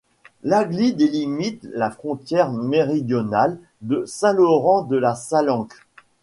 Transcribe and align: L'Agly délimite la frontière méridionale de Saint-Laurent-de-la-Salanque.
L'Agly 0.41 0.93
délimite 0.95 1.67
la 1.75 1.91
frontière 1.91 2.51
méridionale 2.51 3.59
de 3.81 4.03
Saint-Laurent-de-la-Salanque. 4.07 5.75